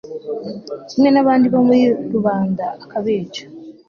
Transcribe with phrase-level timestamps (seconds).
[0.87, 3.43] kimwe n'abandi bo muri rubanda akabica